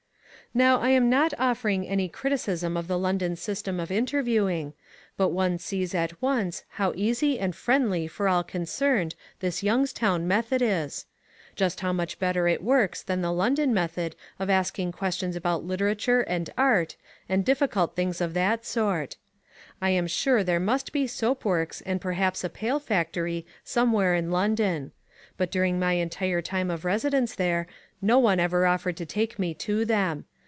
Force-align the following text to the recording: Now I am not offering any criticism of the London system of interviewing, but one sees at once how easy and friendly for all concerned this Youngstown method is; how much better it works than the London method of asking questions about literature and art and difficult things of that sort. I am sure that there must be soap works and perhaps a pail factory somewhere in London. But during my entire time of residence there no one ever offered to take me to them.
Now 0.53 0.81
I 0.81 0.89
am 0.89 1.09
not 1.09 1.33
offering 1.39 1.87
any 1.87 2.09
criticism 2.09 2.75
of 2.75 2.89
the 2.89 2.99
London 2.99 3.37
system 3.37 3.79
of 3.79 3.89
interviewing, 3.89 4.73
but 5.15 5.29
one 5.29 5.57
sees 5.57 5.95
at 5.95 6.21
once 6.21 6.65
how 6.71 6.91
easy 6.93 7.39
and 7.39 7.55
friendly 7.55 8.05
for 8.05 8.27
all 8.27 8.43
concerned 8.43 9.15
this 9.39 9.63
Youngstown 9.63 10.27
method 10.27 10.61
is; 10.61 11.05
how 11.79 11.93
much 11.93 12.19
better 12.19 12.49
it 12.49 12.61
works 12.61 13.01
than 13.01 13.21
the 13.21 13.31
London 13.31 13.73
method 13.73 14.13
of 14.39 14.49
asking 14.49 14.91
questions 14.91 15.37
about 15.37 15.63
literature 15.63 16.19
and 16.19 16.49
art 16.57 16.97
and 17.29 17.45
difficult 17.45 17.95
things 17.95 18.19
of 18.19 18.33
that 18.33 18.65
sort. 18.65 19.15
I 19.81 19.91
am 19.91 20.05
sure 20.05 20.39
that 20.39 20.47
there 20.47 20.59
must 20.59 20.91
be 20.91 21.07
soap 21.07 21.45
works 21.45 21.79
and 21.85 22.01
perhaps 22.01 22.43
a 22.43 22.49
pail 22.49 22.77
factory 22.81 23.45
somewhere 23.63 24.15
in 24.15 24.31
London. 24.31 24.91
But 25.37 25.49
during 25.49 25.79
my 25.79 25.93
entire 25.93 26.41
time 26.41 26.69
of 26.69 26.83
residence 26.83 27.35
there 27.35 27.67
no 28.01 28.19
one 28.19 28.41
ever 28.41 28.65
offered 28.65 28.97
to 28.97 29.05
take 29.05 29.39
me 29.39 29.53
to 29.53 29.85
them. 29.85 30.25